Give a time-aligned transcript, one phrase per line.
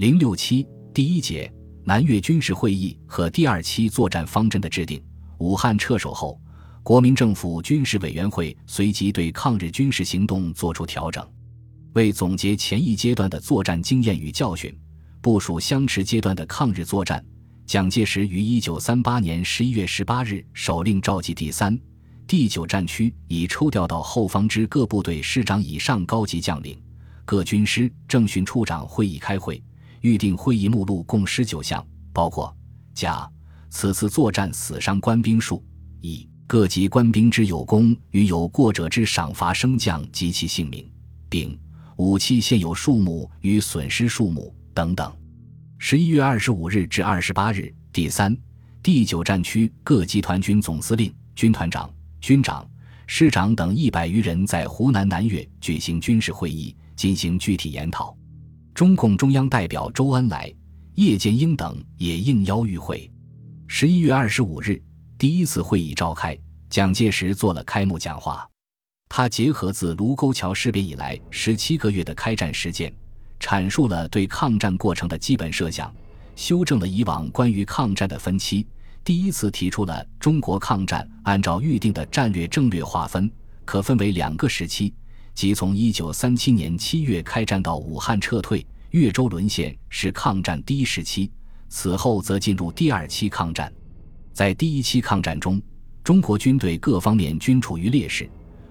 [0.00, 1.52] 零六七第一节
[1.84, 4.98] 南越军事会议和第二期作战方针的制定。
[5.40, 6.40] 武汉撤守后，
[6.82, 11.22] 国民政府军事委员会随即对抗日军事行动作出调整。
[11.92, 14.74] 为总结前一阶段的作战经验与教训，
[15.20, 17.22] 部署相持阶段的抗日作战，
[17.66, 21.78] 蒋介石于一九三八年十一月十八日首令召集第三、
[22.26, 26.82] 第九战区已抽调到后方之各部队师长以上高级将领、
[27.26, 29.62] 各军师政训处长会议开会，
[30.00, 32.54] 预定会议目录共十九项，包括：
[32.94, 33.30] 甲、
[33.68, 35.62] 此次作战死伤官兵数；
[36.00, 40.84] 乙、各级官兵之有功与有过者之赏罚升降及其姓名；
[41.28, 41.58] 丙。
[41.96, 45.14] 武器现有数目与损失数目等等。
[45.76, 48.34] 十一月二十五日至二十八日，第三、
[48.82, 52.66] 第九战区各集团军总司令、军团长、军长、
[53.06, 58.16] 师长等一百余人在湖南南岳举行军事会议，进行具体研讨。
[58.80, 60.50] 中共中央代表周恩来、
[60.94, 63.12] 叶剑英等也应邀与会。
[63.66, 64.82] 十一月二十五日，
[65.18, 66.34] 第一次会议召开，
[66.70, 68.48] 蒋介石做了开幕讲话。
[69.06, 72.90] 他结合自卢沟桥事变以来十七个月的开战实践，
[73.38, 75.94] 阐述了对抗战过程的基本设想，
[76.34, 78.66] 修正了以往关于抗战的分期，
[79.04, 83.30] 第一次提出了中国抗战按照预定的战略战略划分，
[83.66, 84.94] 可分为两个时期，
[85.34, 91.30] 即从一九三七年七月开战到武汉撤退、岳州沦陷是抗战第一时期，
[91.68, 93.72] 此后则进入第二期抗战。
[94.32, 95.60] 在第一期抗战中，
[96.02, 98.28] 中国军队各方面均处于劣势。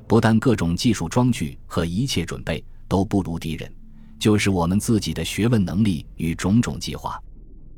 [0.08, 3.72] 不但各种技术装具和一切准备都不如敌人，
[4.18, 7.22] 就是我们自己的学问能力与种种计划，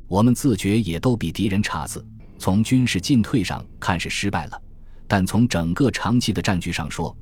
[0.08, 2.02] 我们自觉也都比敌人差字。
[2.38, 4.58] 从军事进退上看是失败了，
[5.06, 7.14] 但从整个长期的战局上说，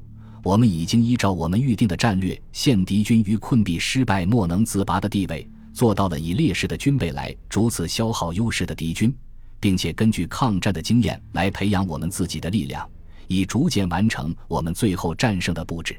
[0.42, 9.14] 我们已经依照我们预定的战略，陷敌军于困毙失败莫能自拔的地位，做到了以劣势的军备来逐次消耗优势的敌军，
[9.58, 12.88] 并且根据抗战的经验来培养我们自己的力量。
[13.32, 15.96] 以逐渐完成我们最后战胜的布置，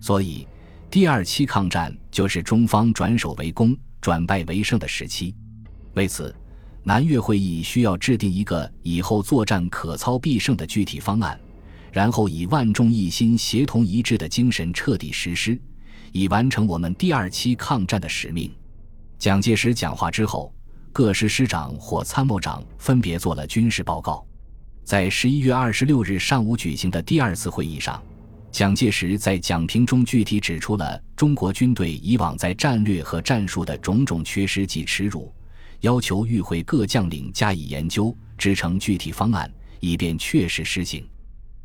[0.00, 0.46] 所以
[0.88, 5.34] 第二期抗战就是中方转守为攻、转败为胜的时期。
[5.94, 6.32] 为此，
[6.84, 11.36] 南越会议需要制定一个以后作战可操必胜的具体方案，
[11.92, 15.60] 然后以万众一心、协同一致的精神彻底实施，
[16.12, 18.50] 以完成我们第二期抗战的使命。
[19.18, 20.52] 蒋介石讲话之后，
[20.92, 24.26] 各师师长或参谋长分别做了军事报告。
[24.82, 28.02] 在十一月二十六日上午举行的第二次会议上，
[28.50, 35.32] 蒋介石在讲评中具体指出了中国军队以往在战略和战术的种种缺失及耻辱，
[35.80, 41.06] 要求与会各将领加以研究，制成具体方案，以便确实施行。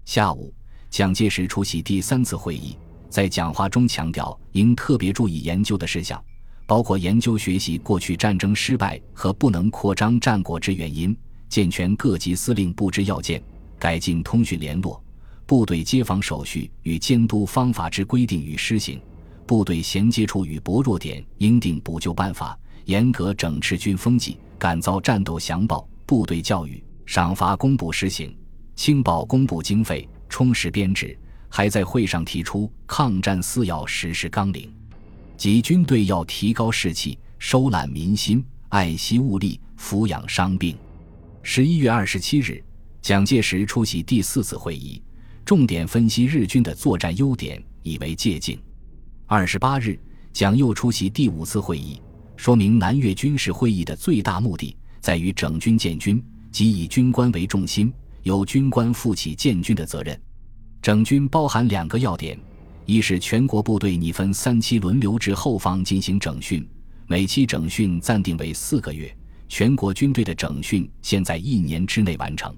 [0.05, 0.53] 下午，
[0.91, 2.77] 蒋介石出席第三次会议，
[3.09, 6.23] 在讲话中强调应特别注意研究的事项，
[6.67, 11.17] 包括研究学习过去战争失败和不能扩张战果之原因。
[11.49, 13.41] 健全各级司令部之要件，
[13.79, 15.03] 改进通讯联络、
[15.47, 19.01] 部队接防手续与监督方法之规定与施行，
[19.47, 28.35] 部队衔接处与薄弱点应定补救办法，严格整治军风纪，感造战斗详报，部队教育、赏罚公布施行，
[28.75, 31.17] 清报公布经费，充实编制。
[31.47, 34.69] 还在会上提出抗战四要实施纲领，
[35.37, 40.75] 即军队要提高士气，收揽民心，爱惜物力，抚养伤病。
[41.43, 42.61] 十一月二十七日，
[43.01, 45.01] 蒋介石出席第四次会议，
[45.45, 48.59] 重点分析日军的作战优点，以为借鉴。
[49.25, 49.97] 二十八日，
[50.33, 52.01] 蒋又出席第五次会议，
[52.35, 56.21] 说明南越军事会议的最大目的在于整军建军，
[56.51, 57.93] 即以军官为重心，
[58.25, 60.19] 由军官负起建军的责任。
[60.81, 62.35] 整军包含两个要点：
[62.87, 66.67] 一是全国部队拟分三期轮流至后方进行整训，
[67.05, 69.15] 每期整训暂定为四个月。
[69.47, 72.51] 全国军队的整训现在一年之内完成。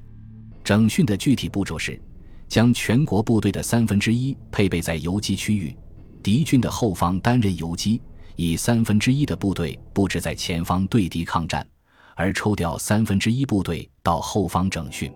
[0.63, 2.01] 整训的具体步骤是：
[2.47, 5.75] 将全国部队的三分之一配备在游击区域，
[6.23, 8.01] 敌军的后方担任游击，
[8.37, 11.67] 以三分之一的部队布置在前方对敌抗战，
[12.15, 15.11] 而抽调三分之一部队到后方整训。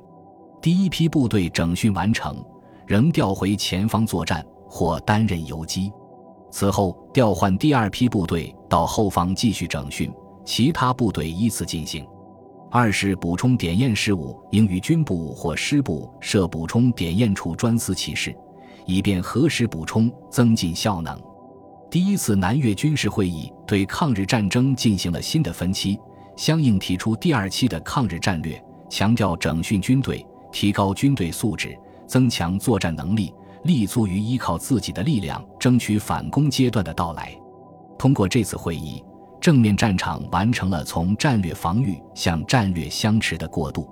[0.62, 2.38] 第一批部队整训完成，
[2.86, 5.92] 仍调回前方作战或担任游击。
[6.52, 10.12] 此后调换第二批部队到后方继续整训。
[10.44, 12.06] 其他部队依次进行。
[12.72, 18.36] 二是补充点验事务，应于军部或师部设补充点验处专司其事，
[18.86, 21.19] 以便核实补充，增进效能。
[21.90, 26.00] 第一次南越军事会议对抗日战争进行了新的分期，
[26.36, 31.77] 相应提出第二期的抗日战略，强调整训军队，提高军队素质，
[32.07, 33.33] 增强作战能力，
[33.63, 37.36] 立足于依靠自己的力量争取反攻阶段的到来。
[37.98, 39.03] 通过这次会议。
[39.42, 43.89] 正面战场完成了从战略防御向战略相持的过渡。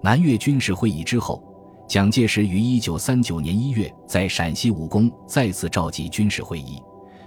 [0.00, 1.42] 南越军事会议之后，
[1.88, 6.80] 蒋介石于一九三九年一月在陕西武功再次召集军事会议，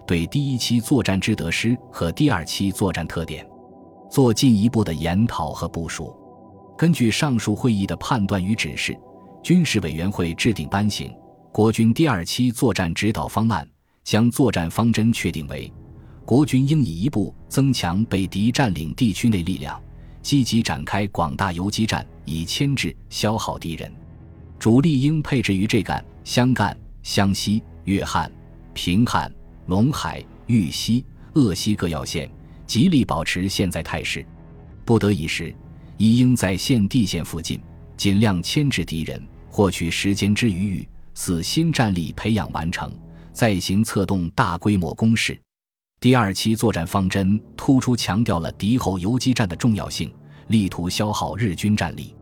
[0.06, 3.46] 对第一期作战之得失和第二期作战特点
[4.10, 6.16] 做进一步的研讨和部署。
[6.78, 8.96] 根据上述会议的判断与指示，
[9.42, 11.12] 军事委员会制定颁行
[11.52, 13.68] 国军第二期作战指导方案，
[14.04, 15.74] 将作战方针确定为。
[16.24, 19.82] 国军应以一部增强被敌占领地区内力量，
[20.22, 23.92] 积极展开广大游击战，以牵制消耗敌人。
[24.60, 28.32] 主力应配置于浙赣、湘赣、湘西、粤汉、
[28.76, 29.34] 平汉、
[29.68, 31.04] 陇海、豫西、
[31.34, 32.30] 鄂西各要线，
[32.68, 34.24] 极力保持现在态势。
[34.86, 35.56] 不得已时，
[35.98, 37.60] 亦应在现地线附近
[37.98, 42.92] 尽量牵制敌人，获取时间之余裕，使新战力培养完成，
[43.34, 45.40] 再行策动大规模攻势。
[46.00, 50.14] 第二期作战方针突出强调了敌后游击战的重要性，
[50.50, 52.16] 力图消耗日军战力。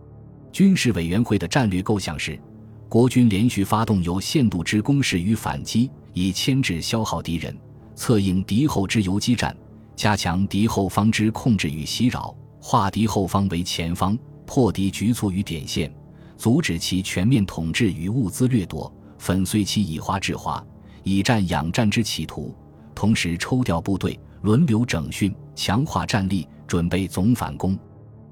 [0.54, 2.40] 军事委员会的战略构想是：
[2.88, 7.54] 国军连续发动有限度之攻势与反击，以牵制消耗敌人，
[7.96, 9.54] 策应敌后之游击战，
[9.98, 12.34] 加强敌后方之控制与袭扰，
[12.68, 15.94] 化敌后方为前方，破敌局促于点线，
[16.36, 20.66] 阻止其全面统治与物资掠夺，粉碎其以华制华、
[21.04, 22.56] 以战养战之企图。
[22.96, 27.78] 同时抽调部队，轮流整训，强化战力，准备总反攻。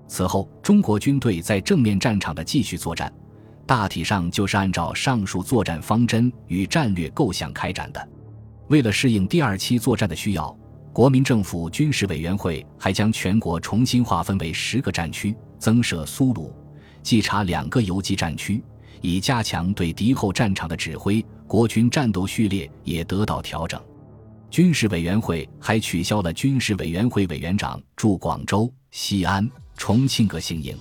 [0.07, 3.13] 此后，中国军队在正面战场的继续作战，
[3.67, 8.09] 大体上就是按照上述作战方针与战略构想开展的。
[8.69, 10.57] 为了适应第二期作战的需要，
[10.93, 16.53] 国民政府军事委员会还将全国重新划分为十个战区，增设苏鲁、
[17.01, 18.63] 冀察两个游击战区，
[19.01, 21.25] 以加强对敌后战场的指挥。
[21.47, 23.81] 国军战斗序列也得到调整。
[24.51, 30.77] 军事委员会还取消了军事委员会委员长驻广州、西安、重庆各行营，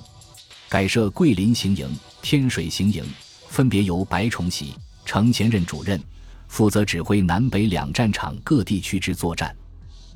[0.69, 1.89] 改设桂林行营、
[2.21, 3.03] 天水行营，
[3.49, 4.75] 分别由白崇禧、
[5.07, 5.99] 程前任主任，
[6.49, 9.55] 负责指挥南北两战场各地区之作战。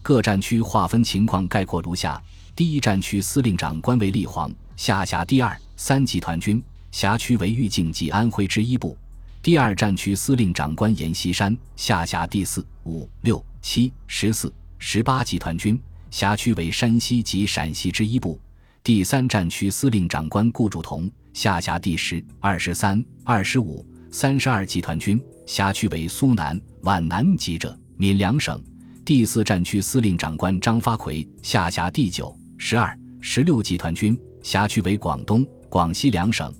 [0.06, 2.22] 各战区划分情况概括如下：
[2.54, 6.62] 第一战区司令长官为立煌，下辖第二、三集团军，
[6.92, 8.96] 辖区为豫境及安徽之一部。
[9.42, 15.76] 第二战区司令长官阎锡山下辖第四、五、六、七、十四、十八集团军，
[16.12, 18.40] 辖区为山西及陕西之一部。
[18.84, 28.62] 第三战区司令长官顾祝同下辖第十、二十三、二十五、三十二集团军，辖区为苏南、皖南及浙闽两省。
[29.06, 36.52] 第四战区司令长官张发奎下辖第九、十二、十六集团军，辖区为广东、广西两省。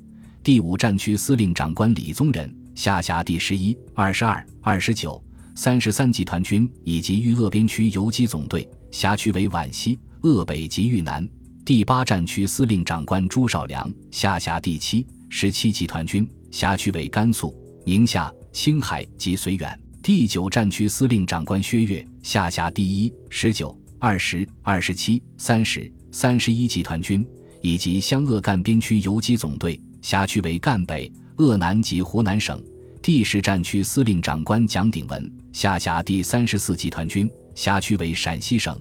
[0.45, 2.57] 第五战区司令长官李宗仁。
[2.77, 5.21] 下辖第十一、二十二、二十九、
[5.57, 11.29] 三十三集团军以及豫鄂边区游击总队，辖区为皖西、鄂北及豫南。
[11.65, 17.53] 第八战区司令长官朱绍良下辖第七、十七集团军，辖区为甘肃、
[17.85, 19.81] 宁夏、青海及绥远。
[20.01, 27.25] 第九战区司令长官薛岳下辖第一、十九、二十、二十七、三十、三十一集团军
[27.61, 31.09] 以及湘鄂赣边区游击总队，辖区为赣北。
[31.37, 32.61] 鄂南及湖南省
[33.01, 38.75] 第十战区司令长官蒋鼎文下辖第三十四集团军，辖区为陕西省；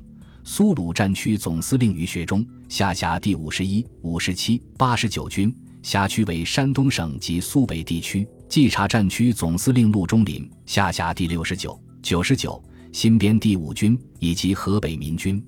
[0.44, 12.60] 苏鲁战区总司令于学忠下辖第五十一、五十七、八十九军，辖区为山东省及苏北地区；冀察战区总司令陆中林下辖第六十九、九十九
[12.96, 15.46] 新编第五军以及河北民军，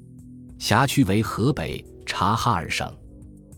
[0.59, 2.93] 辖区为河北、察哈尔省。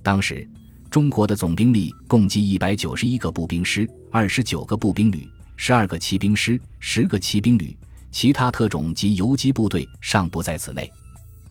[0.03, 0.47] 当时。
[0.91, 7.77] 中国的总兵力共计一百九十一个步兵师、二十九个步兵旅、十二个骑兵师、十个骑兵旅，
[8.11, 10.91] 其他特种及游击部队尚不在此内。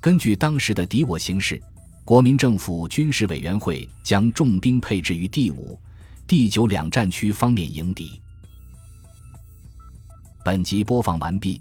[0.00, 1.60] 根据当时的敌我形势，
[2.04, 5.78] 国民政府军事委员会将重兵配置于第五、
[6.26, 8.20] 第九两战区方面迎敌。
[10.44, 11.60] 本集播放完毕，